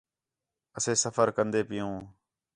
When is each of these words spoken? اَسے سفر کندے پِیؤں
اَسے 0.77 0.93
سفر 1.03 1.27
کندے 1.35 1.61
پِیؤں 1.69 1.97